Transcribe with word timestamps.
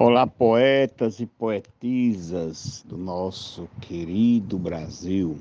Olá, 0.00 0.28
poetas 0.28 1.18
e 1.18 1.26
poetisas 1.26 2.84
do 2.86 2.96
nosso 2.96 3.68
querido 3.80 4.56
Brasil. 4.56 5.36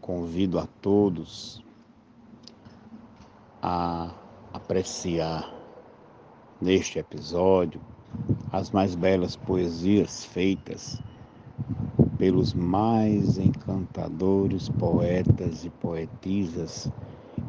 Convido 0.00 0.58
a 0.58 0.66
todos 0.66 1.62
a 3.60 4.16
apreciar 4.50 5.46
neste 6.58 6.98
episódio 6.98 7.82
as 8.50 8.70
mais 8.70 8.94
belas 8.94 9.36
poesias 9.36 10.24
feitas 10.24 11.02
pelos 12.16 12.54
mais 12.54 13.36
encantadores 13.36 14.70
poetas 14.70 15.66
e 15.66 15.70
poetisas 15.70 16.90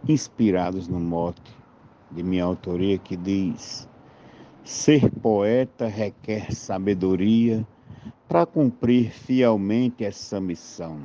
inspirados 0.05 0.89
no 0.89 0.99
mote 0.99 1.55
de 2.11 2.21
minha 2.21 2.43
autoria 2.43 2.99
que 2.99 3.15
diz: 3.15 3.87
Ser 4.66 5.11
poeta 5.11 5.88
requer 5.88 6.55
sabedoria 6.55 7.67
para 8.30 8.45
cumprir 8.45 9.12
fielmente 9.12 10.05
essa 10.05 10.40
missão. 10.40 11.02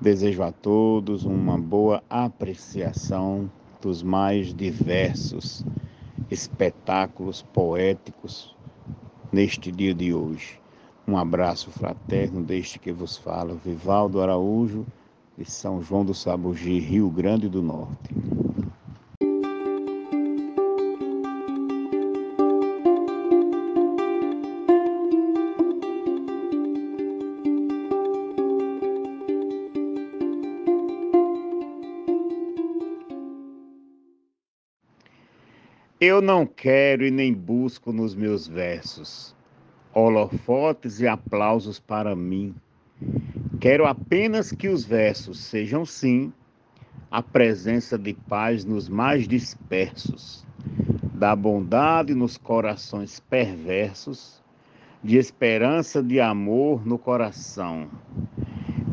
Desejo 0.00 0.44
a 0.44 0.52
todos 0.52 1.24
uma 1.24 1.58
boa 1.58 2.04
apreciação 2.08 3.50
dos 3.82 4.00
mais 4.00 4.54
diversos 4.54 5.64
espetáculos 6.30 7.42
poéticos 7.42 8.54
neste 9.32 9.72
dia 9.72 9.92
de 9.92 10.14
hoje. 10.14 10.60
Um 11.08 11.18
abraço 11.18 11.68
fraterno 11.72 12.44
deste 12.44 12.78
que 12.78 12.92
vos 12.92 13.16
fala, 13.16 13.56
Vivaldo 13.56 14.22
Araújo, 14.22 14.86
de 15.36 15.44
São 15.44 15.82
João 15.82 16.04
do 16.04 16.14
Sabugi, 16.14 16.78
Rio 16.78 17.10
Grande 17.10 17.48
do 17.48 17.60
Norte. 17.60 18.14
Eu 36.00 36.20
não 36.20 36.44
quero 36.44 37.04
e 37.04 37.10
nem 37.10 37.32
busco 37.32 37.92
nos 37.92 38.14
meus 38.14 38.46
versos 38.48 39.34
holofotes 39.94 41.00
e 41.00 41.06
aplausos 41.06 41.78
para 41.78 42.16
mim. 42.16 42.52
Quero 43.60 43.86
apenas 43.86 44.50
que 44.50 44.68
os 44.68 44.84
versos 44.84 45.38
sejam, 45.38 45.86
sim, 45.86 46.32
a 47.10 47.22
presença 47.22 47.96
de 47.96 48.12
paz 48.12 48.64
nos 48.64 48.88
mais 48.88 49.28
dispersos, 49.28 50.44
da 51.14 51.36
bondade 51.36 52.12
nos 52.12 52.36
corações 52.36 53.20
perversos, 53.20 54.42
de 55.02 55.16
esperança 55.16 56.02
de 56.02 56.20
amor 56.20 56.84
no 56.84 56.98
coração, 56.98 57.86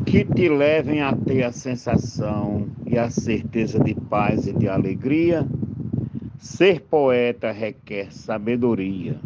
que 0.06 0.24
te 0.24 0.48
levem 0.48 1.02
a 1.02 1.16
ter 1.16 1.42
a 1.42 1.52
sensação 1.52 2.68
e 2.86 2.96
a 2.96 3.10
certeza 3.10 3.80
de 3.80 3.94
paz 3.94 4.46
e 4.46 4.52
de 4.52 4.68
alegria. 4.68 5.46
Ser 6.42 6.80
poeta 6.80 7.52
requer 7.52 8.12
sabedoria 8.12 9.16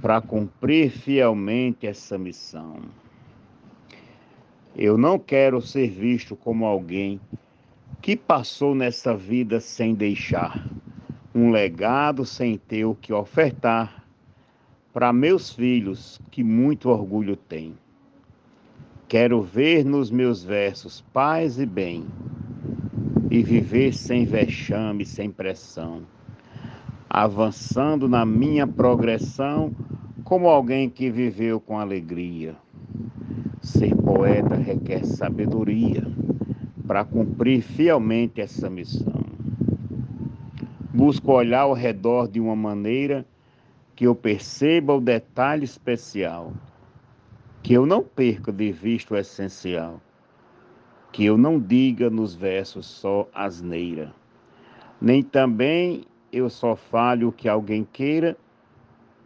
para 0.00 0.20
cumprir 0.20 0.88
fielmente 0.88 1.84
essa 1.84 2.16
missão. 2.16 2.78
Eu 4.76 4.96
não 4.96 5.18
quero 5.18 5.60
ser 5.60 5.90
visto 5.90 6.36
como 6.36 6.64
alguém 6.64 7.20
que 8.00 8.16
passou 8.16 8.72
nessa 8.72 9.16
vida 9.16 9.58
sem 9.58 9.96
deixar 9.96 10.64
um 11.34 11.50
legado, 11.50 12.24
sem 12.24 12.56
ter 12.56 12.84
o 12.84 12.94
que 12.94 13.12
ofertar 13.12 14.04
para 14.92 15.12
meus 15.12 15.50
filhos 15.50 16.20
que 16.30 16.44
muito 16.44 16.88
orgulho 16.88 17.34
têm. 17.34 17.74
Quero 19.08 19.42
ver 19.42 19.84
nos 19.84 20.08
meus 20.08 20.44
versos 20.44 21.00
paz 21.12 21.58
e 21.58 21.66
bem 21.66 22.06
e 23.28 23.42
viver 23.42 23.92
sem 23.92 24.24
vexame, 24.24 25.04
sem 25.04 25.32
pressão, 25.32 26.04
avançando 27.08 28.08
na 28.08 28.26
minha 28.26 28.66
progressão 28.66 29.72
como 30.24 30.48
alguém 30.48 30.90
que 30.90 31.10
viveu 31.10 31.58
com 31.58 31.78
alegria. 31.78 32.54
Ser 33.62 33.94
poeta 33.96 34.54
requer 34.54 35.04
sabedoria 35.04 36.06
para 36.86 37.04
cumprir 37.04 37.62
fielmente 37.62 38.40
essa 38.40 38.68
missão. 38.68 39.22
Busco 40.92 41.32
olhar 41.32 41.60
ao 41.60 41.72
redor 41.72 42.28
de 42.28 42.40
uma 42.40 42.56
maneira 42.56 43.24
que 43.94 44.06
eu 44.06 44.14
perceba 44.14 44.94
o 44.94 45.00
detalhe 45.00 45.64
especial, 45.64 46.52
que 47.62 47.74
eu 47.74 47.84
não 47.84 48.02
perca 48.02 48.52
de 48.52 48.70
vista 48.70 49.14
o 49.14 49.16
essencial, 49.16 50.00
que 51.10 51.24
eu 51.24 51.36
não 51.36 51.58
diga 51.58 52.08
nos 52.08 52.34
versos 52.34 52.86
só 52.86 53.28
asneira, 53.34 54.12
nem 55.00 55.22
também 55.22 56.04
eu 56.32 56.50
só 56.50 56.76
fale 56.76 57.24
o 57.24 57.32
que 57.32 57.48
alguém 57.48 57.84
queira 57.84 58.36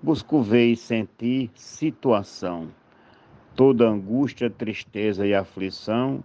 Busco 0.04 0.42
ver 0.42 0.72
e 0.72 0.76
sentir 0.76 1.48
situação, 1.54 2.70
toda 3.54 3.88
angústia, 3.88 4.50
tristeza 4.50 5.24
e 5.24 5.32
aflição 5.32 6.24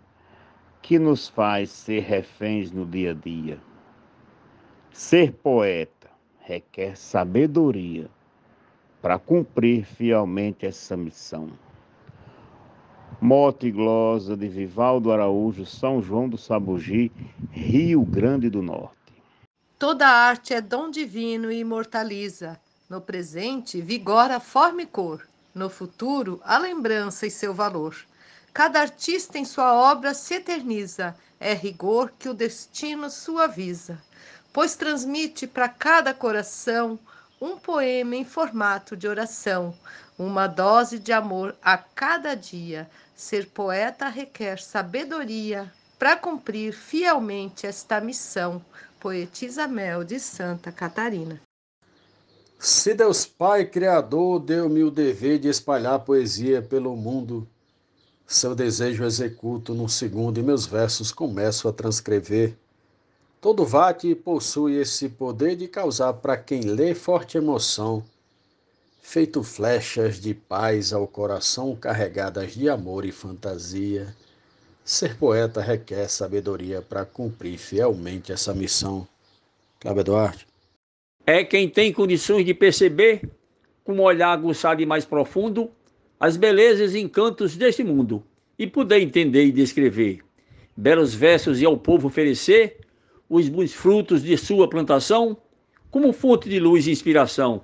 que 0.82 0.98
nos 0.98 1.28
faz 1.28 1.70
ser 1.70 2.00
reféns 2.00 2.72
no 2.72 2.88
dia 2.88 3.12
a 3.12 3.14
dia. 3.14 3.60
Ser 4.92 5.32
poeta 5.32 6.10
requer 6.40 6.98
sabedoria 6.98 8.10
para 9.00 9.20
cumprir 9.20 9.86
fielmente 9.86 10.66
essa 10.66 10.98
missão. 10.98 11.52
Mote 13.22 13.68
e 13.68 13.72
glosa 13.72 14.36
de 14.36 14.48
Vivaldo 14.48 15.12
Araújo, 15.12 15.68
São 15.68 16.02
João 16.02 16.28
do 16.28 16.36
Sabugi, 16.36 17.12
Rio 17.52 18.04
Grande 18.04 18.50
do 18.50 18.64
Norte. 18.64 18.97
Toda 19.80 20.08
arte 20.08 20.56
é 20.56 20.60
dom 20.60 20.90
divino 20.90 21.52
e 21.52 21.60
imortaliza 21.60 22.60
no 22.90 23.00
presente, 23.00 23.80
vigora 23.80 24.40
forma 24.40 24.82
e 24.82 24.88
cor. 24.88 25.28
No 25.54 25.70
futuro, 25.70 26.42
a 26.44 26.58
lembrança 26.58 27.28
e 27.28 27.32
seu 27.32 27.54
valor. 27.54 27.96
Cada 28.52 28.82
artista 28.82 29.38
em 29.38 29.46
sua 29.46 29.76
obra 29.76 30.16
se 30.16 30.34
eterniza, 30.34 31.16
é 31.40 31.54
rigor 31.54 32.12
que 32.18 32.28
o 32.28 32.34
destino 32.34 33.08
suaviza, 33.12 34.02
pois 34.52 34.76
transmite 34.76 35.46
para 35.46 35.70
cada 35.70 36.12
coração 36.12 36.98
um 37.40 37.56
poema 37.56 38.16
em 38.16 38.26
formato 38.26 38.98
de 38.98 39.08
oração, 39.08 39.78
uma 40.18 40.48
dose 40.48 40.98
de 40.98 41.14
amor 41.14 41.56
a 41.62 41.78
cada 41.78 42.36
dia. 42.36 42.90
Ser 43.16 43.46
poeta 43.50 44.10
requer 44.10 44.60
sabedoria 44.60 45.72
para 46.00 46.16
cumprir 46.16 46.74
fielmente 46.74 47.68
esta 47.68 48.02
missão. 48.02 48.64
Poetisa 49.00 49.68
Mel 49.68 50.04
de 50.04 50.20
Santa 50.20 50.72
Catarina. 50.72 51.40
Se 52.60 52.96
Deus 52.96 53.26
Pai 53.26 53.66
Criador 53.66 54.40
deu-me 54.40 54.84
o 54.84 54.90
dever 54.90 55.38
de 55.38 55.48
espalhar 55.48 56.00
poesia 56.00 56.62
pelo 56.62 56.96
mundo, 56.96 57.48
seu 58.26 58.56
desejo 58.56 59.06
executo 59.06 59.76
num 59.76 59.88
segundo 59.88 60.40
e 60.40 60.44
meus 60.44 60.66
versos 60.66 61.12
começo 61.12 61.68
a 61.68 61.74
transcrever. 61.74 62.58
Todo 63.40 63.64
vate 63.64 64.16
possui 64.16 64.76
esse 64.76 65.08
poder 65.08 65.56
de 65.56 65.68
causar 65.68 66.14
para 66.14 66.36
quem 66.36 66.62
lê 66.62 66.96
forte 66.96 67.38
emoção, 67.38 68.04
feito 69.00 69.44
flechas 69.44 70.20
de 70.20 70.34
paz 70.34 70.92
ao 70.92 71.08
coração 71.08 71.76
carregadas 71.76 72.54
de 72.54 72.68
amor 72.68 73.06
e 73.06 73.12
fantasia. 73.12 74.14
Ser 74.88 75.18
poeta 75.18 75.60
requer 75.60 76.08
sabedoria 76.08 76.82
para 76.82 77.04
cumprir 77.04 77.58
fielmente 77.58 78.32
essa 78.32 78.54
missão. 78.54 79.06
Cláudio 79.82 80.00
Eduardo 80.00 80.40
é 81.26 81.44
quem 81.44 81.68
tem 81.68 81.92
condições 81.92 82.46
de 82.46 82.54
perceber, 82.54 83.30
com 83.84 83.96
um 83.96 84.02
olhar 84.02 84.32
aguçado 84.32 84.82
e 84.82 84.86
mais 84.86 85.04
profundo, 85.04 85.70
as 86.18 86.38
belezas 86.38 86.96
e 86.96 87.00
encantos 87.00 87.58
deste 87.58 87.84
mundo 87.84 88.24
e 88.58 88.66
poder 88.66 89.02
entender 89.02 89.44
e 89.44 89.52
descrever 89.52 90.22
belos 90.78 91.14
versos 91.14 91.60
e 91.62 91.66
ao 91.66 91.78
povo 91.78 92.08
oferecer 92.08 92.78
os 93.30 93.50
bons 93.50 93.74
frutos 93.74 94.24
de 94.24 94.38
sua 94.38 94.70
plantação 94.70 95.36
como 95.92 96.14
fonte 96.14 96.48
de 96.48 96.62
luz 96.62 96.88
e 96.88 96.92
inspiração. 96.92 97.62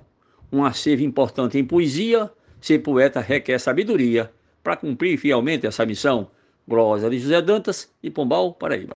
Um 0.52 0.62
acervo 0.62 1.02
importante 1.02 1.56
em 1.56 1.64
poesia, 1.64 2.30
ser 2.60 2.80
poeta 2.80 3.18
requer 3.18 3.58
sabedoria 3.58 4.30
para 4.62 4.76
cumprir 4.76 5.16
fielmente 5.16 5.66
essa 5.66 5.86
missão. 5.86 6.28
Glória 6.66 7.10
de 7.10 7.18
José 7.18 7.42
Dantas 7.42 7.94
e 8.02 8.10
Pombal, 8.10 8.54
Paraíba. 8.54 8.94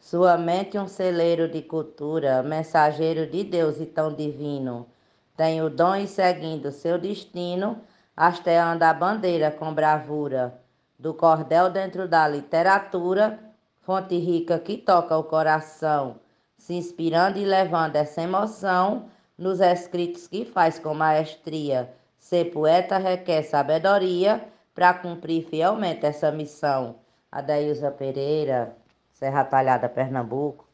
Sua 0.00 0.36
mente 0.36 0.76
um 0.76 0.88
celeiro 0.88 1.48
de 1.48 1.62
cultura, 1.62 2.42
mensageiro 2.42 3.24
de 3.24 3.44
Deus 3.44 3.80
e 3.80 3.86
tão 3.86 4.12
divino. 4.12 4.88
Tem 5.36 5.62
o 5.62 5.70
dom 5.70 5.94
e 5.94 6.08
seguindo 6.08 6.72
seu 6.72 6.98
destino, 6.98 7.80
hasteando 8.16 8.84
a 8.84 8.92
bandeira 8.92 9.52
com 9.52 9.72
bravura. 9.72 10.60
Do 10.98 11.14
cordel 11.14 11.70
dentro 11.70 12.08
da 12.08 12.26
literatura, 12.26 13.38
fonte 13.82 14.18
rica 14.18 14.58
que 14.58 14.76
toca 14.76 15.16
o 15.16 15.22
coração, 15.22 16.16
se 16.56 16.74
inspirando 16.74 17.38
e 17.38 17.44
levando 17.44 17.94
essa 17.94 18.22
emoção 18.22 19.08
nos 19.38 19.60
escritos 19.60 20.26
que 20.26 20.44
faz 20.44 20.80
com 20.80 20.94
maestria. 20.94 21.94
Ser 22.18 22.46
poeta 22.46 22.98
requer 22.98 23.44
sabedoria 23.44 24.44
para 24.78 24.94
cumprir 24.94 25.44
fielmente 25.44 26.06
essa 26.06 26.30
missão. 26.30 27.00
Adailza 27.32 27.90
Pereira, 27.90 28.76
Serra 29.12 29.44
Talhada, 29.44 29.88
Pernambuco. 29.88 30.68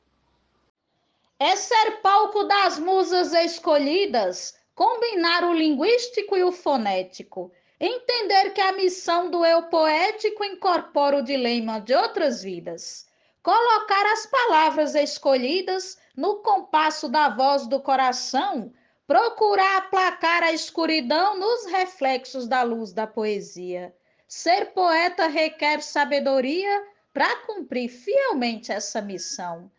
É 1.40 1.56
ser 1.56 2.02
palco 2.02 2.44
das 2.44 2.78
musas 2.78 3.32
escolhidas, 3.32 4.58
combinar 4.74 5.44
o 5.44 5.54
linguístico 5.54 6.36
e 6.36 6.44
o 6.44 6.52
fonético, 6.52 7.50
entender 7.80 8.50
que 8.50 8.60
a 8.60 8.72
missão 8.72 9.30
do 9.30 9.42
eu 9.42 9.62
poético 9.62 10.44
incorpora 10.44 11.16
o 11.16 11.24
dilema 11.24 11.80
de 11.80 11.94
outras 11.94 12.42
vidas, 12.42 13.08
colocar 13.42 14.04
as 14.12 14.26
palavras 14.26 14.94
escolhidas 14.94 15.96
no 16.14 16.42
compasso 16.42 17.08
da 17.08 17.30
voz 17.30 17.66
do 17.66 17.80
coração, 17.80 18.70
procurar 19.06 19.78
aplacar 19.78 20.42
a 20.42 20.52
escuridão 20.52 21.38
nos 21.38 21.66
reflexos 21.66 22.48
da 22.48 22.62
luz 22.62 22.92
da 22.92 23.06
poesia. 23.06 23.94
Ser 24.26 24.72
poeta 24.72 25.26
requer 25.26 25.82
sabedoria 25.82 26.84
para 27.12 27.36
cumprir 27.46 27.88
fielmente 27.88 28.72
essa 28.72 29.00
missão. 29.00 29.70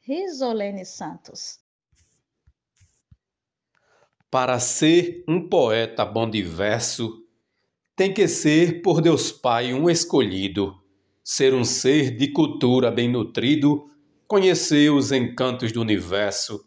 Risolene 0.00 0.84
Santos. 0.84 1.60
Para 4.30 4.58
ser 4.58 5.22
um 5.28 5.48
poeta 5.48 6.04
bom 6.04 6.28
de 6.28 6.42
verso, 6.42 7.22
tem 7.94 8.12
que 8.12 8.26
ser 8.26 8.80
por 8.80 9.02
Deus 9.02 9.30
Pai 9.30 9.74
um 9.74 9.88
escolhido, 9.88 10.82
ser 11.22 11.54
um 11.54 11.62
ser 11.62 12.16
de 12.16 12.32
cultura 12.32 12.90
bem 12.90 13.08
nutrido, 13.08 13.90
conhecer 14.26 14.90
os 14.90 15.12
encantos 15.12 15.70
do 15.70 15.82
universo, 15.82 16.66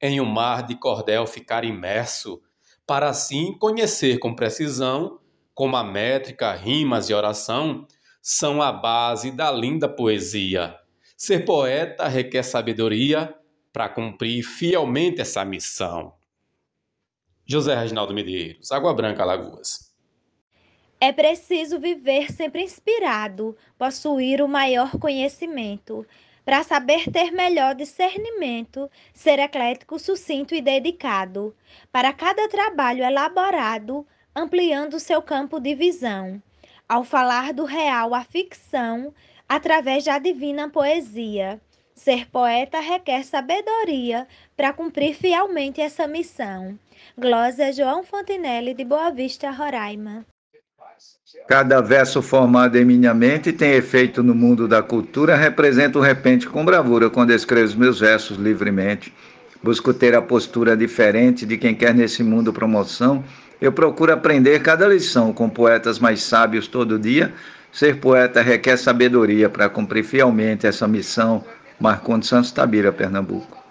em 0.00 0.20
um 0.20 0.24
mar 0.24 0.66
de 0.66 0.74
cordel 0.74 1.26
ficar 1.26 1.64
imerso, 1.64 2.40
para 2.86 3.08
assim 3.08 3.52
conhecer 3.58 4.18
com 4.18 4.34
precisão 4.34 5.20
como 5.54 5.76
a 5.76 5.82
métrica, 5.82 6.52
rimas 6.54 7.10
e 7.10 7.14
oração 7.14 7.86
são 8.22 8.62
a 8.62 8.70
base 8.70 9.30
da 9.30 9.50
linda 9.50 9.88
poesia. 9.88 10.78
Ser 11.16 11.44
poeta 11.44 12.06
requer 12.06 12.44
sabedoria 12.44 13.34
para 13.72 13.88
cumprir 13.88 14.42
fielmente 14.42 15.20
essa 15.20 15.44
missão. 15.44 16.14
José 17.44 17.74
Reginaldo 17.74 18.14
Medeiros, 18.14 18.70
Água 18.70 18.94
Branca, 18.94 19.22
Alagoas. 19.22 19.88
É 21.00 21.12
preciso 21.12 21.78
viver 21.78 22.30
sempre 22.30 22.62
inspirado, 22.62 23.56
possuir 23.78 24.42
o 24.42 24.48
maior 24.48 24.92
conhecimento, 24.98 26.06
para 26.48 26.62
saber 26.62 27.10
ter 27.10 27.30
melhor 27.30 27.74
discernimento, 27.74 28.90
ser 29.12 29.38
eclético, 29.38 29.98
sucinto 29.98 30.54
e 30.54 30.62
dedicado, 30.62 31.54
para 31.92 32.10
cada 32.10 32.48
trabalho 32.48 33.04
elaborado, 33.04 34.06
ampliando 34.34 34.98
seu 34.98 35.20
campo 35.20 35.60
de 35.60 35.74
visão, 35.74 36.42
ao 36.88 37.04
falar 37.04 37.52
do 37.52 37.66
real 37.66 38.14
à 38.14 38.24
ficção, 38.24 39.12
através 39.46 40.04
da 40.04 40.18
divina 40.18 40.70
poesia. 40.70 41.60
Ser 41.94 42.30
poeta 42.30 42.80
requer 42.80 43.24
sabedoria 43.24 44.26
para 44.56 44.72
cumprir 44.72 45.14
fielmente 45.16 45.82
essa 45.82 46.06
missão. 46.06 46.78
Glória 47.14 47.70
João 47.74 48.02
Fontinelli, 48.02 48.72
de 48.72 48.86
Boa 48.86 49.10
Vista, 49.10 49.50
Roraima. 49.50 50.24
Cada 51.46 51.82
verso 51.82 52.22
formado 52.22 52.76
em 52.76 52.86
minha 52.86 53.12
mente 53.12 53.52
tem 53.52 53.72
efeito 53.72 54.22
no 54.22 54.34
mundo 54.34 54.66
da 54.66 54.82
cultura, 54.82 55.36
represento 55.36 55.98
o 55.98 56.02
repente 56.02 56.48
com 56.48 56.64
bravura 56.64 57.10
quando 57.10 57.32
escrevo 57.32 57.78
meus 57.78 58.00
versos 58.00 58.38
livremente. 58.38 59.14
Busco 59.62 59.92
ter 59.92 60.14
a 60.14 60.22
postura 60.22 60.74
diferente 60.74 61.44
de 61.44 61.58
quem 61.58 61.74
quer 61.74 61.94
nesse 61.94 62.22
mundo 62.22 62.50
promoção. 62.50 63.22
Eu 63.60 63.72
procuro 63.72 64.12
aprender 64.12 64.62
cada 64.62 64.86
lição 64.86 65.32
com 65.32 65.50
poetas 65.50 65.98
mais 65.98 66.22
sábios 66.22 66.66
todo 66.66 66.98
dia. 66.98 67.34
Ser 67.70 68.00
poeta 68.00 68.40
requer 68.40 68.78
sabedoria 68.78 69.50
para 69.50 69.68
cumprir 69.68 70.04
fielmente 70.04 70.66
essa 70.66 70.88
missão. 70.88 71.44
Marcondes 71.78 72.28
Santos 72.30 72.52
Tabira, 72.52 72.90
Pernambuco. 72.90 73.62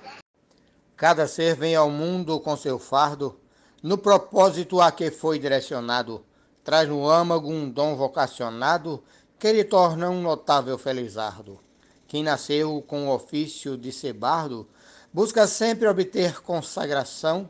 Cada 0.95 1.25
ser 1.27 1.55
vem 1.55 1.75
ao 1.75 1.89
mundo 1.89 2.39
com 2.39 2.55
seu 2.55 2.77
fardo, 2.77 3.35
no 3.81 3.97
propósito 3.97 4.79
a 4.79 4.91
que 4.91 5.09
foi 5.09 5.39
direcionado. 5.39 6.23
Traz 6.67 6.89
no 6.89 7.09
âmago 7.09 7.49
um 7.49 7.69
dom 7.69 7.95
vocacionado 7.95 9.01
que 9.39 9.53
lhe 9.53 9.63
torna 9.63 10.09
um 10.09 10.21
notável 10.21 10.77
felizardo. 10.77 11.57
Quem 12.05 12.21
nasceu 12.21 12.83
com 12.85 13.07
o 13.07 13.15
ofício 13.15 13.77
de 13.77 13.89
ser 13.89 14.11
bardo, 14.11 14.67
busca 15.13 15.47
sempre 15.47 15.87
obter 15.87 16.41
consagração, 16.41 17.47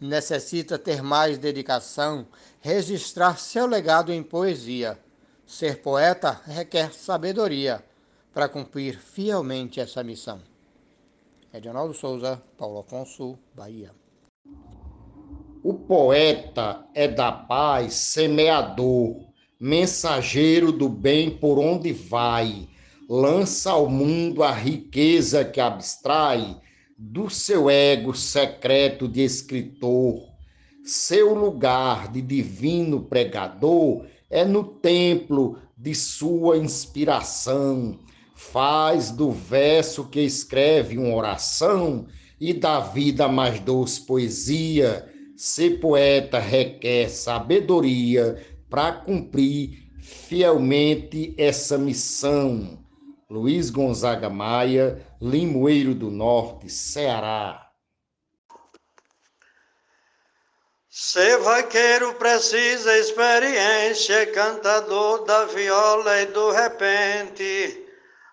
necessita 0.00 0.78
ter 0.78 1.02
mais 1.02 1.38
dedicação, 1.38 2.24
registrar 2.60 3.36
seu 3.36 3.66
legado 3.66 4.12
em 4.12 4.22
poesia. 4.22 4.96
Ser 5.44 5.82
poeta 5.82 6.40
requer 6.46 6.94
sabedoria 6.94 7.84
para 8.32 8.48
cumprir 8.48 8.96
fielmente 8.96 9.80
essa 9.80 10.04
missão. 10.04 10.40
Edionaldo 11.52 11.94
Souza, 11.94 12.40
Paulo 12.56 12.78
Afonso, 12.78 13.36
Bahia. 13.52 14.01
O 15.62 15.74
poeta 15.74 16.84
é 16.94 17.06
da 17.06 17.30
paz, 17.30 17.94
semeador, 17.94 19.16
mensageiro 19.60 20.72
do 20.72 20.88
bem 20.88 21.30
por 21.30 21.58
onde 21.58 21.92
vai, 21.92 22.68
lança 23.08 23.70
ao 23.70 23.88
mundo 23.88 24.42
a 24.42 24.50
riqueza 24.52 25.44
que 25.44 25.60
abstrai 25.60 26.56
do 26.98 27.30
seu 27.30 27.70
ego 27.70 28.14
secreto 28.14 29.06
de 29.06 29.22
escritor. 29.22 30.22
Seu 30.84 31.32
lugar 31.34 32.10
de 32.10 32.20
divino 32.20 33.02
pregador 33.02 34.04
é 34.28 34.44
no 34.44 34.64
templo 34.64 35.58
de 35.76 35.94
sua 35.94 36.56
inspiração 36.56 37.98
faz 38.50 39.10
do 39.10 39.30
verso 39.30 40.04
que 40.04 40.20
escreve 40.20 40.98
uma 40.98 41.14
oração 41.14 42.06
e 42.40 42.52
da 42.52 42.80
vida 42.80 43.28
mais 43.28 43.60
doce 43.60 44.00
poesia. 44.00 45.08
Ser 45.44 45.80
poeta 45.80 46.38
requer 46.38 47.10
sabedoria 47.10 48.46
para 48.70 48.92
cumprir 48.92 49.90
fielmente 50.00 51.34
essa 51.36 51.76
missão. 51.76 52.78
Luiz 53.28 53.68
Gonzaga 53.68 54.30
Maia, 54.30 55.04
Limoeiro 55.20 55.96
do 55.96 56.12
Norte, 56.12 56.68
Ceará. 56.68 57.68
Ser 60.88 61.38
vaqueiro 61.38 62.14
precisa 62.14 62.96
experiência, 62.98 64.24
cantador 64.32 65.24
da 65.24 65.46
viola 65.46 66.20
e 66.20 66.26
do 66.26 66.52
repente. 66.52 67.84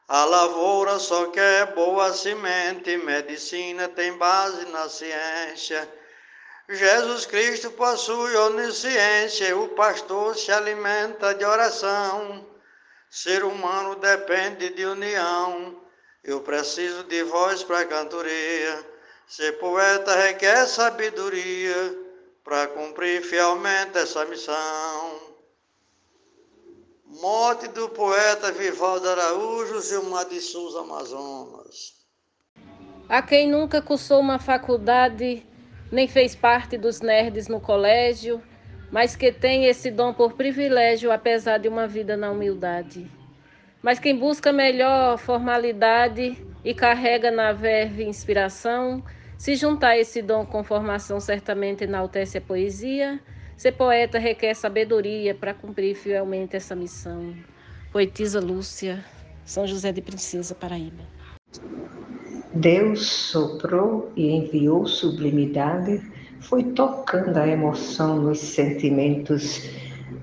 A 0.07 0.25
lavoura 0.25 0.99
só 0.99 1.25
quer 1.31 1.73
boa 1.73 2.13
semente, 2.13 2.97
medicina 2.97 3.87
tem 3.87 4.15
base 4.15 4.63
na 4.67 4.87
ciência. 4.87 5.98
Jesus 6.71 7.25
Cristo 7.25 7.71
possui 7.71 8.35
onisciência, 8.35 9.57
o 9.57 9.69
pastor 9.69 10.37
se 10.37 10.51
alimenta 10.51 11.33
de 11.33 11.43
oração. 11.43 12.45
Ser 13.09 13.43
humano 13.43 13.95
depende 13.95 14.69
de 14.69 14.85
união, 14.85 15.81
eu 16.23 16.41
preciso 16.41 17.05
de 17.05 17.23
voz 17.23 17.63
para 17.63 17.85
cantoria. 17.85 18.85
Ser 19.27 19.53
poeta 19.53 20.13
requer 20.15 20.67
sabedoria 20.67 21.97
para 22.43 22.67
cumprir 22.67 23.23
fielmente 23.23 23.97
essa 23.97 24.23
missão. 24.25 25.19
Morte 27.03 27.67
do 27.69 27.89
poeta 27.89 28.51
Vivaldo 28.51 29.09
Araújo, 29.09 29.81
Gilmar 29.81 30.25
de 30.25 30.39
Souza 30.39 30.81
Amazonas. 30.81 31.95
A 33.07 33.23
quem 33.23 33.49
nunca 33.49 33.81
cursou 33.81 34.19
uma 34.19 34.37
faculdade, 34.37 35.48
nem 35.91 36.07
fez 36.07 36.35
parte 36.35 36.77
dos 36.77 37.01
nerds 37.01 37.47
no 37.47 37.59
colégio, 37.59 38.41
mas 38.91 39.15
que 39.15 39.31
tem 39.31 39.65
esse 39.65 39.91
dom 39.91 40.13
por 40.13 40.33
privilégio, 40.33 41.11
apesar 41.11 41.57
de 41.57 41.67
uma 41.67 41.87
vida 41.87 42.17
na 42.17 42.31
humildade. 42.31 43.09
Mas 43.81 43.99
quem 43.99 44.17
busca 44.17 44.51
melhor 44.51 45.17
formalidade 45.17 46.37
e 46.65 46.73
carrega 46.73 47.31
na 47.31 47.53
verve 47.53 48.03
inspiração, 48.03 49.03
se 49.37 49.55
juntar 49.55 49.97
esse 49.97 50.21
dom 50.21 50.45
com 50.45 50.63
formação, 50.63 51.19
certamente 51.19 51.83
enaltece 51.83 52.37
a 52.37 52.41
poesia 52.41 53.19
Ser 53.59 53.73
poeta 53.73 54.17
requer 54.17 54.53
sabedoria 54.53 55.35
para 55.35 55.53
cumprir 55.53 55.93
fielmente 55.93 56.55
essa 56.55 56.73
missão. 56.73 57.35
Poetisa 57.91 58.39
Lúcia, 58.39 59.03
São 59.43 59.67
José 59.67 59.91
de 59.91 60.01
Princesa, 60.01 60.55
Paraíba. 60.55 61.03
Deus 62.53 63.05
soprou 63.05 64.11
e 64.15 64.29
enviou 64.31 64.87
sublimidade, 64.87 66.01
foi 66.39 66.63
tocando 66.63 67.37
a 67.37 67.47
emoção 67.47 68.15
nos 68.21 68.39
sentimentos, 68.39 69.69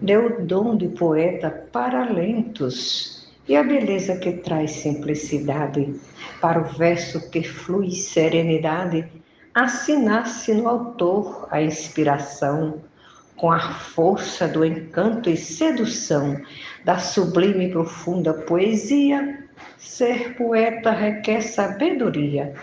deu 0.02 0.26
o 0.26 0.47
dom 0.47 0.76
de 0.76 0.88
poeta 0.88 1.50
para 1.71 2.11
lentos 2.11 3.28
e 3.49 3.56
a 3.56 3.62
beleza 3.62 4.16
que 4.16 4.33
traz 4.33 4.73
simplicidade 4.73 5.95
para 6.40 6.61
o 6.61 6.64
verso 6.64 7.30
que 7.30 7.42
flui 7.42 7.92
serenidade 7.92 9.09
nasce 9.54 10.52
no 10.52 10.68
autor 10.68 11.49
a 11.50 11.62
inspiração, 11.62 12.83
com 13.37 13.50
a 13.50 13.61
força 13.61 14.49
do 14.49 14.64
encanto 14.64 15.30
e 15.30 15.37
sedução 15.37 16.40
da 16.85 16.99
sublime 16.99 17.68
e 17.68 17.71
profunda 17.71 18.35
poesia. 18.35 19.46
Ser 19.78 20.36
poeta 20.36 20.90
requer 20.90 21.40
sabedoria 21.40 22.54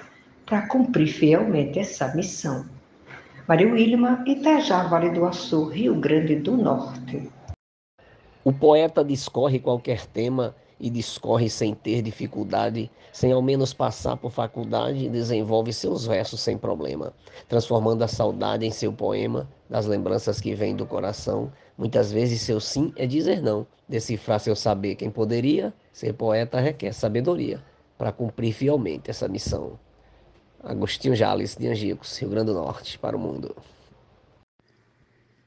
para 0.45 0.67
cumprir 0.67 1.07
fielmente 1.07 1.79
essa 1.79 2.13
missão. 2.15 2.65
Maria 3.47 3.71
Wilma, 3.71 4.23
Itajá, 4.25 4.83
Vale 4.83 5.09
do 5.09 5.25
Açu, 5.25 5.65
Rio 5.65 5.95
Grande 5.95 6.35
do 6.37 6.55
Norte. 6.55 7.29
O 8.43 8.51
poeta 8.51 9.03
discorre 9.03 9.59
qualquer 9.59 10.05
tema 10.05 10.55
e 10.79 10.89
discorre 10.89 11.49
sem 11.49 11.73
ter 11.73 12.01
dificuldade, 12.01 12.91
sem 13.11 13.31
ao 13.31 13.41
menos 13.41 13.73
passar 13.73 14.17
por 14.17 14.31
faculdade, 14.31 15.05
e 15.05 15.09
desenvolve 15.09 15.71
seus 15.71 16.05
versos 16.05 16.41
sem 16.41 16.57
problema, 16.57 17.13
transformando 17.47 18.03
a 18.03 18.07
saudade 18.07 18.65
em 18.65 18.71
seu 18.71 18.91
poema, 18.91 19.49
das 19.69 19.85
lembranças 19.85 20.41
que 20.41 20.53
vêm 20.53 20.75
do 20.75 20.85
coração. 20.85 21.51
Muitas 21.77 22.11
vezes 22.11 22.41
seu 22.41 22.59
sim 22.59 22.91
é 22.97 23.07
dizer 23.07 23.41
não, 23.41 23.65
decifrar 23.87 24.39
seu 24.39 24.55
saber 24.55 24.95
quem 24.95 25.09
poderia, 25.09 25.73
ser 25.93 26.13
poeta 26.13 26.59
requer 26.59 26.91
sabedoria 26.91 27.63
para 27.97 28.11
cumprir 28.11 28.51
fielmente 28.51 29.11
essa 29.11 29.27
missão. 29.27 29.79
Agostinho 30.61 31.15
Jales 31.15 31.55
de 31.55 31.67
Angicos, 31.67 32.17
Rio 32.17 32.31
Grande 32.31 32.47
do 32.47 32.55
Norte, 32.55 32.97
para 32.97 33.15
o 33.15 33.19
mundo. 33.19 33.55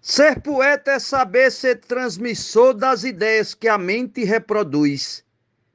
Ser 0.00 0.40
poeta 0.40 0.92
é 0.92 0.98
saber 1.00 1.50
ser 1.50 1.80
transmissor 1.80 2.72
das 2.72 3.02
ideias 3.02 3.54
que 3.54 3.66
a 3.66 3.76
mente 3.76 4.22
reproduz. 4.22 5.24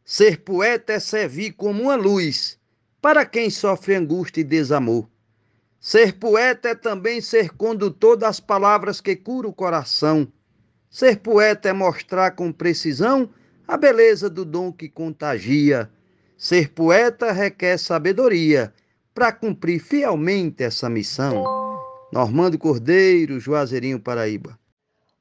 Ser 0.06 0.40
poeta 0.40 0.94
é 0.94 1.00
servir 1.00 1.52
como 1.52 1.84
uma 1.84 1.96
luz 1.96 2.58
para 3.02 3.26
quem 3.26 3.50
sofre 3.50 3.96
angústia 3.96 4.40
e 4.40 4.46
desamor. 4.46 5.06
Ser 5.82 6.14
poeta 6.14 6.70
é 6.70 6.76
também 6.76 7.20
ser 7.20 7.50
condutor 7.50 8.16
das 8.16 8.40
palavras 8.40 9.02
que 9.02 9.16
curam 9.16 9.50
o 9.50 9.54
coração. 9.54 10.32
Ser 10.90 11.18
poeta 11.18 11.68
é 11.68 11.74
mostrar 11.74 12.32
com 12.32 12.54
precisão 12.54 13.30
a 13.72 13.78
beleza 13.78 14.30
do 14.30 14.44
dom 14.44 14.70
que 14.70 14.90
contagia. 14.90 15.90
Ser 16.38 16.74
poeta 16.74 17.32
requer 17.32 17.78
sabedoria 17.78 18.74
para 19.14 19.32
cumprir 19.32 19.80
fielmente 19.80 20.62
essa 20.62 20.90
missão. 20.90 21.46
Normando 22.12 22.58
Cordeiro, 22.58 23.40
Juazeirinho, 23.40 23.98
Paraíba. 23.98 24.60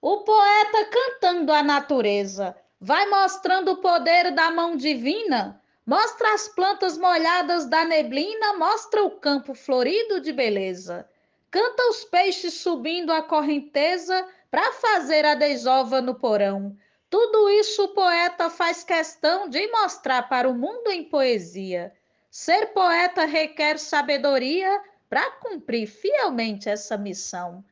O 0.03 0.25
poeta 0.25 0.85
cantando 0.91 1.53
a 1.53 1.63
natureza 1.63 2.57
vai 2.81 3.09
mostrando 3.09 3.71
o 3.71 3.77
poder 3.77 4.35
da 4.35 4.51
mão 4.51 4.77
divina, 4.77 5.63
mostra 5.87 6.35
as 6.35 6.49
plantas 6.49 6.99
molhadas 6.99 7.67
da 7.67 7.85
neblina, 7.85 8.55
mostra 8.59 9.05
o 9.05 9.13
campo 9.13 9.55
florido 9.55 10.21
de 10.21 10.33
beleza. 10.33 11.07
Canta 11.53 11.89
os 11.89 12.03
peixes 12.03 12.55
subindo 12.55 13.13
a 13.13 13.23
correnteza 13.23 14.27
para 14.51 14.73
fazer 14.73 15.25
a 15.25 15.37
desova 15.37 16.01
no 16.01 16.17
porão. 16.17 16.77
Tudo 17.11 17.51
isso 17.51 17.83
o 17.83 17.89
poeta 17.89 18.49
faz 18.49 18.85
questão 18.85 19.49
de 19.49 19.67
mostrar 19.73 20.29
para 20.29 20.49
o 20.49 20.55
mundo 20.55 20.89
em 20.93 21.03
poesia. 21.03 21.93
Ser 22.31 22.67
poeta 22.67 23.25
requer 23.25 23.81
sabedoria 23.81 24.81
para 25.09 25.29
cumprir 25.33 25.89
fielmente 25.89 26.69
essa 26.69 26.97
missão. 26.97 27.65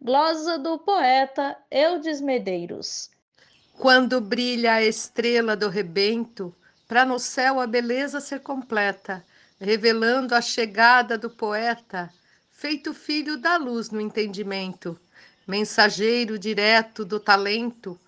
Glosa 0.00 0.58
do 0.58 0.80
poeta 0.80 1.56
Eudes 1.70 2.20
Medeiros. 2.20 3.08
Quando 3.78 4.20
brilha 4.20 4.74
a 4.74 4.82
estrela 4.82 5.54
do 5.54 5.68
rebento, 5.68 6.52
para 6.88 7.04
no 7.04 7.20
céu 7.20 7.60
a 7.60 7.68
beleza 7.68 8.20
ser 8.20 8.40
completa, 8.40 9.24
revelando 9.60 10.34
a 10.34 10.40
chegada 10.40 11.16
do 11.16 11.30
poeta, 11.30 12.12
feito 12.50 12.92
filho 12.92 13.36
da 13.36 13.56
luz 13.56 13.90
no 13.90 14.00
entendimento, 14.00 14.98
mensageiro 15.46 16.36
direto 16.36 17.04
do 17.04 17.20
talento, 17.20 17.98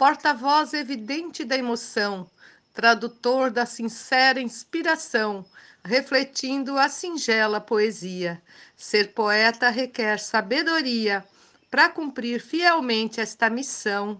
porta-voz 0.00 0.72
evidente 0.72 1.44
da 1.44 1.58
emoção, 1.58 2.26
tradutor 2.72 3.50
da 3.50 3.66
sincera 3.66 4.40
inspiração, 4.40 5.44
refletindo 5.84 6.78
a 6.78 6.88
singela 6.88 7.60
poesia. 7.60 8.40
Ser 8.74 9.12
poeta 9.12 9.68
requer 9.68 10.18
sabedoria 10.18 11.22
para 11.70 11.90
cumprir 11.90 12.40
fielmente 12.40 13.20
esta 13.20 13.50
missão 13.50 14.16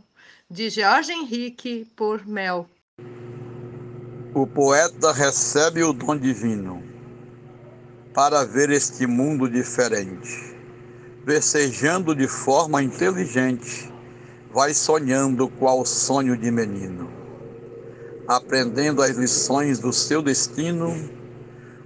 de 0.50 0.68
Jorge 0.68 1.12
Henrique 1.12 1.90
por 1.96 2.26
Mel. 2.26 2.68
O 4.34 4.46
poeta 4.46 5.14
recebe 5.14 5.82
o 5.82 5.94
dom 5.94 6.18
divino 6.18 6.84
para 8.12 8.44
ver 8.44 8.68
este 8.68 9.06
mundo 9.06 9.48
diferente. 9.48 10.54
Versejando 11.24 12.14
de 12.14 12.28
forma 12.28 12.82
inteligente, 12.82 13.89
vai 14.52 14.74
sonhando 14.74 15.48
qual 15.48 15.84
sonho 15.84 16.36
de 16.36 16.50
menino, 16.50 17.10
aprendendo 18.26 19.02
as 19.02 19.16
lições 19.16 19.78
do 19.78 19.92
seu 19.92 20.22
destino, 20.22 21.10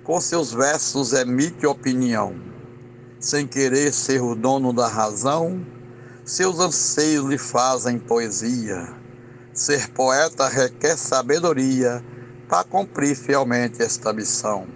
com 0.03 0.21
seus 0.21 0.53
versos 0.53 1.13
emite 1.13 1.67
opinião, 1.67 2.35
sem 3.19 3.47
querer 3.47 3.93
ser 3.93 4.23
o 4.23 4.35
dono 4.35 4.73
da 4.73 4.89
razão 4.89 5.65
seus 6.25 6.59
anseios 6.59 7.27
lhe 7.27 7.37
fazem 7.37 7.99
poesia. 7.99 8.89
Ser 9.53 9.91
poeta 9.91 10.49
requer 10.49 10.97
sabedoria 10.97 12.03
para 12.49 12.65
cumprir 12.65 13.15
fielmente 13.15 13.83
esta 13.83 14.11
missão. 14.11 14.67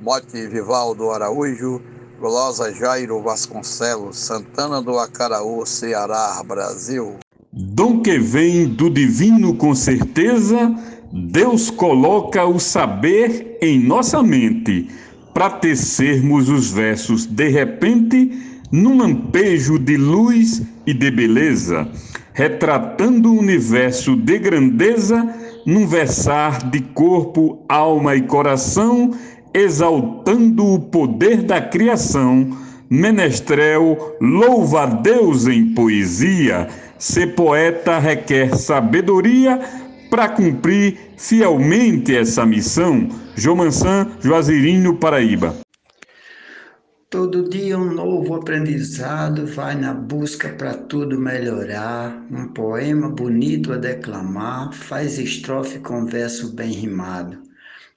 Mote 0.00 0.46
Vivaldo 0.46 1.10
Araújo, 1.10 1.82
Glosa 2.20 2.74
Jairo 2.74 3.22
Vasconcelos, 3.22 4.18
Santana 4.18 4.82
do 4.82 4.98
Acaraú, 4.98 5.64
Ceará, 5.64 6.42
Brasil. 6.44 7.14
Dom 7.52 8.02
que 8.02 8.18
vem 8.18 8.66
do 8.66 8.90
divino 8.90 9.54
com 9.54 9.72
certeza, 9.72 10.74
Deus 11.12 11.70
coloca 11.70 12.44
o 12.44 12.58
saber 12.58 13.56
em 13.62 13.78
nossa 13.78 14.20
mente, 14.20 14.90
para 15.32 15.48
tecermos 15.48 16.48
os 16.48 16.72
versos 16.72 17.24
de 17.24 17.48
repente 17.48 18.32
num 18.72 18.98
lampejo 18.98 19.78
de 19.78 19.96
luz 19.96 20.62
e 20.84 20.92
de 20.92 21.12
beleza, 21.12 21.88
retratando 22.32 23.32
o 23.32 23.38
universo 23.38 24.16
de 24.16 24.40
grandeza, 24.40 25.34
num 25.64 25.86
versar 25.86 26.68
de 26.68 26.80
corpo, 26.80 27.64
alma 27.68 28.16
e 28.16 28.22
coração, 28.22 29.14
exaltando 29.54 30.74
o 30.74 30.80
poder 30.80 31.42
da 31.42 31.60
criação. 31.60 32.56
Menestrel 32.90 34.16
louva 34.20 34.82
a 34.82 34.86
Deus 34.86 35.46
em 35.46 35.74
poesia. 35.74 36.68
Ser 36.98 37.34
poeta 37.34 37.98
requer 37.98 38.56
sabedoria 38.56 39.60
para 40.10 40.28
cumprir 40.28 40.98
fielmente 41.16 42.16
essa 42.16 42.44
missão. 42.46 43.08
Jomansan, 43.36 44.10
Juazeirinho, 44.20 44.96
Paraíba. 44.96 45.54
Todo 47.10 47.48
dia 47.48 47.78
um 47.78 47.90
novo 47.94 48.34
aprendizado 48.34 49.46
vai 49.46 49.74
na 49.74 49.94
busca 49.94 50.50
para 50.50 50.74
tudo 50.74 51.18
melhorar. 51.18 52.22
Um 52.30 52.48
poema 52.48 53.08
bonito 53.08 53.72
a 53.72 53.78
declamar, 53.78 54.74
faz 54.74 55.18
estrofe 55.18 55.78
com 55.78 56.04
verso 56.04 56.54
bem 56.54 56.70
rimado. 56.70 57.47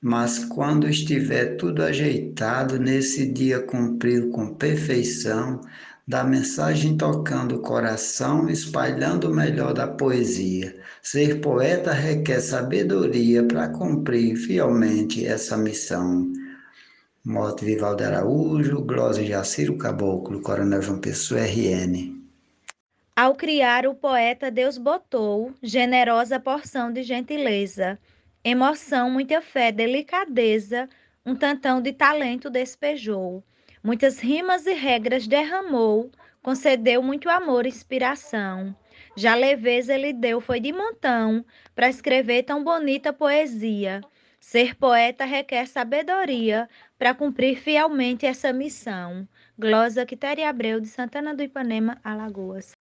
Mas 0.01 0.43
quando 0.45 0.89
estiver 0.89 1.57
tudo 1.57 1.83
ajeitado, 1.83 2.79
nesse 2.79 3.31
dia 3.31 3.59
cumprir 3.59 4.29
com 4.31 4.55
perfeição, 4.55 5.61
da 6.07 6.23
mensagem 6.23 6.97
tocando 6.97 7.55
o 7.55 7.61
coração, 7.61 8.49
espalhando 8.49 9.29
o 9.29 9.33
melhor 9.33 9.73
da 9.73 9.87
poesia. 9.87 10.75
Ser 11.01 11.39
poeta 11.39 11.93
requer 11.93 12.41
sabedoria 12.41 13.43
para 13.43 13.69
cumprir 13.69 14.35
fielmente 14.35 15.25
essa 15.25 15.55
missão. 15.55 16.33
Moto 17.23 17.63
Vivaldo 17.63 18.03
Araújo, 18.03 18.81
Glosa 18.81 19.23
Jaciro 19.23 19.77
Caboclo, 19.77 20.41
Coronel 20.41 20.81
João 20.81 20.99
Pessoa, 20.99 21.41
RN. 21.41 22.19
Ao 23.15 23.35
criar 23.35 23.85
o 23.85 23.93
poeta, 23.93 24.49
Deus 24.49 24.79
botou 24.79 25.53
generosa 25.61 26.39
porção 26.39 26.91
de 26.91 27.03
gentileza, 27.03 27.99
emoção, 28.43 29.09
muita 29.09 29.41
fé, 29.41 29.71
delicadeza, 29.71 30.89
um 31.25 31.35
tantão 31.35 31.81
de 31.81 31.93
talento 31.93 32.49
despejou, 32.49 33.43
muitas 33.83 34.19
rimas 34.19 34.65
e 34.65 34.73
regras 34.73 35.27
derramou, 35.27 36.11
concedeu 36.41 37.03
muito 37.03 37.29
amor 37.29 37.65
e 37.65 37.69
inspiração. 37.69 38.75
Já 39.15 39.35
leveza 39.35 39.93
ele 39.93 40.13
deu 40.13 40.41
foi 40.41 40.59
de 40.59 40.71
montão 40.71 41.45
para 41.75 41.89
escrever 41.89 42.43
tão 42.43 42.63
bonita 42.63 43.13
poesia. 43.13 44.01
Ser 44.39 44.75
poeta 44.75 45.23
requer 45.23 45.67
sabedoria 45.67 46.67
para 46.97 47.13
cumprir 47.13 47.57
fielmente 47.57 48.25
essa 48.25 48.51
missão. 48.51 49.27
Glosa 49.57 50.05
Quitéria 50.05 50.49
Abreu, 50.49 50.79
de 50.79 50.87
Santana 50.87 51.35
do 51.35 51.43
Ipanema, 51.43 51.99
Alagoas. 52.03 52.71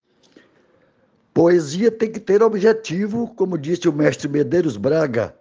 Poesia 1.35 1.91
tem 1.91 2.11
que 2.11 2.19
ter 2.19 2.43
objetivo, 2.43 3.35
como 3.35 3.59
disse 3.59 3.89
o 3.89 3.93
mestre 3.93 4.29
Medeiros 4.29 4.77
Braga. 4.77 5.35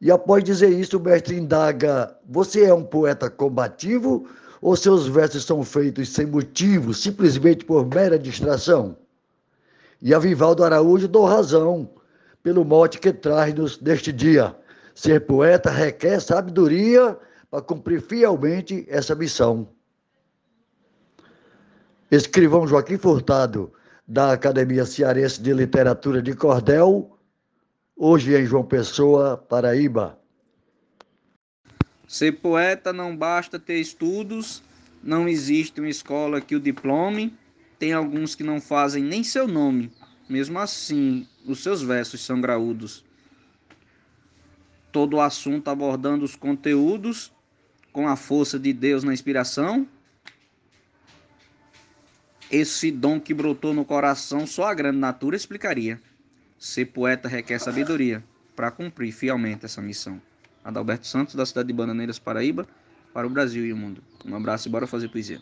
E 0.00 0.10
após 0.10 0.44
dizer 0.44 0.70
isso, 0.70 0.98
o 0.98 1.00
mestre 1.00 1.36
indaga: 1.36 2.16
Você 2.28 2.64
é 2.64 2.74
um 2.74 2.84
poeta 2.84 3.30
combativo 3.30 4.28
Ou 4.60 4.76
seus 4.76 5.06
versos 5.06 5.44
são 5.44 5.62
feitos 5.62 6.08
sem 6.08 6.26
motivo, 6.26 6.92
simplesmente 6.94 7.64
por 7.64 7.86
mera 7.86 8.18
distração? 8.18 8.96
E 10.00 10.14
a 10.14 10.18
Vivaldo 10.18 10.64
Araújo 10.64 11.08
dou 11.08 11.24
razão 11.24 11.90
pelo 12.42 12.64
mote 12.64 12.98
que 12.98 13.12
traz-nos 13.12 13.80
neste 13.80 14.12
dia. 14.12 14.54
Ser 14.94 15.26
poeta 15.26 15.70
requer 15.70 16.20
sabedoria 16.20 17.18
para 17.50 17.62
cumprir 17.62 18.00
fielmente 18.00 18.86
essa 18.88 19.14
missão. 19.14 19.68
Escrivão 22.10 22.66
Joaquim 22.66 22.96
Furtado, 22.96 23.72
da 24.06 24.32
Academia 24.32 24.84
Cearense 24.84 25.42
de 25.42 25.52
Literatura 25.52 26.22
de 26.22 26.34
Cordel, 26.34 27.15
hoje 27.96 28.34
em 28.36 28.44
João 28.44 28.64
Pessoa, 28.64 29.36
Paraíba. 29.36 30.18
Ser 32.06 32.32
poeta 32.32 32.92
não 32.92 33.16
basta 33.16 33.58
ter 33.58 33.80
estudos, 33.80 34.62
não 35.02 35.26
existe 35.28 35.80
uma 35.80 35.88
escola 35.88 36.40
que 36.40 36.54
o 36.54 36.60
diplome, 36.60 37.36
tem 37.78 37.92
alguns 37.92 38.34
que 38.34 38.44
não 38.44 38.60
fazem 38.60 39.02
nem 39.02 39.24
seu 39.24 39.48
nome. 39.48 39.90
Mesmo 40.28 40.58
assim, 40.58 41.26
os 41.46 41.62
seus 41.62 41.82
versos 41.82 42.20
são 42.20 42.40
graúdos. 42.40 43.04
Todo 44.92 45.16
o 45.16 45.20
assunto 45.20 45.68
abordando 45.68 46.24
os 46.24 46.36
conteúdos 46.36 47.32
com 47.92 48.06
a 48.06 48.16
força 48.16 48.58
de 48.58 48.72
Deus 48.72 49.02
na 49.02 49.12
inspiração 49.12 49.88
esse 52.50 52.90
dom 52.90 53.20
que 53.20 53.34
brotou 53.34 53.74
no 53.74 53.84
coração 53.84 54.46
só 54.46 54.64
a 54.64 54.74
grande 54.74 54.98
natura 54.98 55.36
explicaria. 55.36 56.00
Ser 56.58 56.86
poeta 56.86 57.28
requer 57.28 57.58
sabedoria 57.58 58.24
para 58.54 58.70
cumprir 58.70 59.12
fielmente 59.12 59.66
essa 59.66 59.82
missão. 59.82 60.20
Adalberto 60.64 61.06
Santos, 61.06 61.34
da 61.34 61.44
cidade 61.44 61.68
de 61.68 61.74
Bananeiras, 61.74 62.18
Paraíba, 62.18 62.66
para 63.12 63.26
o 63.26 63.30
Brasil 63.30 63.64
e 63.66 63.72
o 63.72 63.76
mundo. 63.76 64.02
Um 64.24 64.34
abraço 64.34 64.66
e 64.66 64.70
bora 64.70 64.86
fazer 64.86 65.08
poesia. 65.08 65.40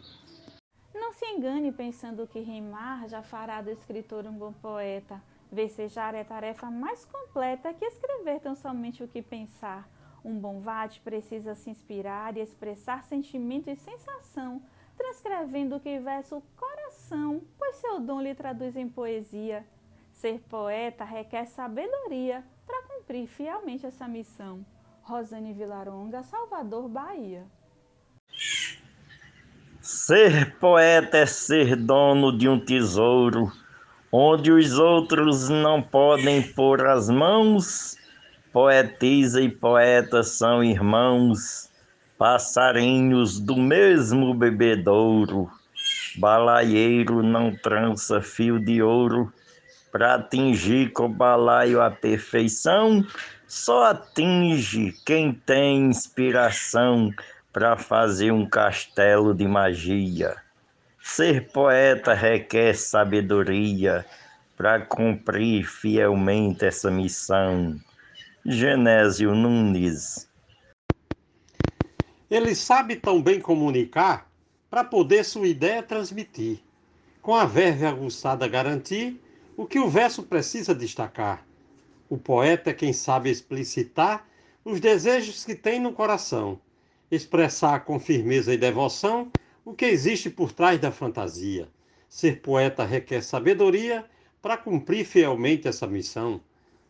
Não 0.93 1.13
se 1.13 1.25
engane 1.27 1.71
pensando 1.71 2.27
que 2.27 2.41
rimar 2.41 3.09
já 3.09 3.23
fará 3.23 3.63
do 3.63 3.71
escritor 3.71 4.27
um 4.27 4.33
bom 4.33 4.53
poeta. 4.53 5.23
Versejar 5.53 6.15
é 6.15 6.25
tarefa 6.25 6.71
mais 6.71 7.05
completa 7.05 7.73
que 7.73 7.85
escrever 7.85 8.41
tão 8.41 8.57
somente 8.57 9.03
o 9.03 9.09
que 9.09 9.23
pensar. 9.23 9.89
Um 10.25 10.39
bom 10.39 10.61
vate 10.61 11.01
precisa 11.01 11.55
se 11.55 11.71
inspirar 11.71 12.37
e 12.37 12.41
expressar 12.41 13.05
sentimento 13.05 13.71
e 13.71 13.77
sensação 13.77 14.61
transcrevendo 14.97 15.77
o 15.77 15.81
que 15.81 15.99
verso 15.99 16.37
o 16.37 16.43
coração, 16.57 17.43
pois 17.59 17.77
seu 17.77 18.01
dom 18.01 18.21
lhe 18.21 18.35
traduz 18.35 18.77
em 18.77 18.89
poesia. 18.89 19.67
Ser 20.25 20.41
poeta 20.49 21.05
requer 21.05 21.45
sabedoria 21.45 22.43
para 22.67 22.83
cumprir 22.85 23.27
fielmente 23.27 23.85
essa 23.85 24.09
missão. 24.09 24.65
Rosane 25.03 25.53
Vilaronga, 25.53 26.23
Salvador, 26.23 26.89
Bahia. 26.89 27.45
Ser 29.83 30.57
poeta 30.59 31.19
é 31.19 31.27
ser 31.27 31.77
dono 31.77 32.35
de 32.35 32.49
um 32.49 32.59
tesouro, 32.59 33.53
onde 34.11 34.51
os 34.51 34.79
outros 34.79 35.51
não 35.51 35.83
podem 35.83 36.41
pôr 36.55 36.87
as 36.87 37.11
mãos. 37.11 37.99
Poetisa 38.51 39.43
e 39.43 39.51
poeta 39.51 40.23
são 40.23 40.65
irmãos 40.65 41.71
passarinhos 42.17 43.39
do 43.39 43.59
mesmo 43.59 44.33
bebedouro, 44.33 45.51
balaieiro 46.17 47.23
não 47.23 47.55
trança 47.55 48.23
fio 48.23 48.59
de 48.59 48.83
ouro, 48.83 49.31
para 49.95 50.17
atingir 50.17 50.91
com 50.91 51.09
balaio 51.09 51.81
a 51.81 51.89
perfeição, 51.89 53.07
só 53.47 53.85
atinge 53.93 54.93
quem 55.07 55.33
tem 55.33 55.87
inspiração 55.87 57.13
para 57.53 57.77
fazer 57.77 58.33
um 58.33 58.45
castelo 58.45 59.33
de 59.33 59.47
magia. 59.47 60.35
Ser 61.01 61.47
poeta 61.53 62.13
requer 62.13 62.75
sabedoria 62.75 64.05
para 64.57 64.81
cumprir 64.81 65.65
fielmente 65.65 66.65
essa 66.65 66.91
missão. 66.91 67.79
Genésio 68.45 69.33
Nunes 69.33 70.29
ele 72.29 72.53
sabe 72.57 72.97
tão 72.97 73.23
bem 73.23 73.41
comunicar 73.41 74.29
para 74.69 74.83
poder 74.83 75.25
sua 75.25 75.47
ideia 75.47 75.85
transmitir. 75.85 76.59
Com 77.23 77.33
a 77.33 77.45
verve 77.45 77.87
aguçada 77.87 78.49
garantir 78.49 79.21
o 79.57 79.67
que 79.67 79.79
o 79.79 79.89
verso 79.89 80.23
precisa 80.23 80.75
destacar. 80.75 81.47
O 82.09 82.19
poeta 82.19 82.71
é 82.71 82.75
quem 82.75 82.93
sabe 82.93 83.31
explicitar 83.31 84.29
os 84.65 84.81
desejos 84.81 85.45
que 85.45 85.55
tem 85.55 85.79
no 85.79 85.93
coração, 85.93 86.61
expressar 87.11 87.85
com 87.85 87.99
firmeza 87.99 88.53
e 88.53 88.57
devoção 88.57 89.31
o 89.65 89.73
que 89.73 89.85
existe 89.85 90.29
por 90.29 90.53
trás 90.53 90.81
da 90.81 90.91
fantasia. 90.91 91.69
Ser 92.09 92.41
poeta 92.41 92.85
requer 92.85 93.23
sabedoria 93.23 94.05
para 94.41 94.57
cumprir 94.57 95.05
fielmente 95.05 95.67
essa 95.67 95.87
missão. 95.87 96.41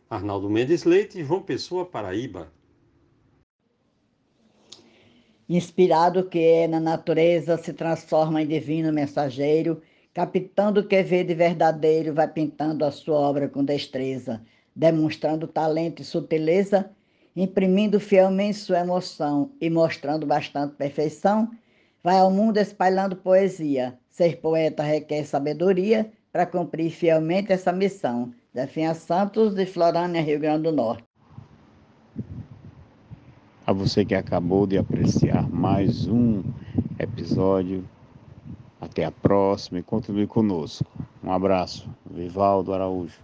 Arnaldo 0.09 0.49
Mendes 0.49 0.83
Leite, 0.83 1.23
João 1.23 1.41
Pessoa, 1.41 1.85
Paraíba. 1.85 2.51
Inspirado 5.47 6.27
que 6.27 6.39
é 6.39 6.67
na 6.67 6.79
natureza, 6.79 7.57
se 7.57 7.71
transforma 7.71 8.41
em 8.41 8.47
divino 8.47 8.91
mensageiro, 8.91 9.81
captando 10.15 10.79
o 10.79 10.87
que 10.87 11.03
vê 11.03 11.25
de 11.25 11.35
verdadeiro, 11.35 12.13
vai 12.13 12.25
pintando 12.25 12.85
a 12.85 12.89
sua 12.89 13.17
obra 13.19 13.49
com 13.49 13.65
destreza, 13.65 14.41
demonstrando 14.73 15.45
talento 15.45 16.01
e 16.01 16.05
sutileza, 16.05 16.89
imprimindo 17.35 17.99
fielmente 17.99 18.57
sua 18.57 18.79
emoção 18.79 19.51
e 19.59 19.69
mostrando 19.69 20.25
bastante 20.25 20.73
perfeição, 20.75 21.51
vai 22.01 22.17
ao 22.17 22.31
mundo 22.31 22.57
espalhando 22.57 23.17
poesia. 23.17 23.99
Ser 24.09 24.37
poeta 24.37 24.81
requer 24.81 25.25
sabedoria 25.25 26.09
para 26.31 26.45
cumprir 26.45 26.91
fielmente 26.91 27.51
essa 27.51 27.73
missão. 27.73 28.33
Definha 28.53 28.93
Santos, 28.93 29.53
de 29.53 29.65
Florânia, 29.65 30.21
Rio 30.21 30.39
Grande 30.39 30.63
do 30.63 30.71
Norte 30.71 31.03
a 33.67 33.73
você 33.73 34.05
que 34.05 34.13
acabou 34.13 34.67
de 34.67 34.77
apreciar 34.77 35.49
mais 35.49 36.07
um 36.07 36.43
episódio. 36.99 37.83
Até 38.79 39.05
a 39.05 39.11
próxima 39.11 39.79
e 39.79 39.83
continue 39.83 40.27
conosco. 40.27 40.85
Um 41.23 41.31
abraço. 41.31 41.89
Vivaldo 42.11 42.73
Araújo. 42.73 43.17